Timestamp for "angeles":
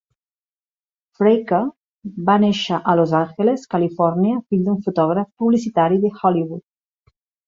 3.19-3.65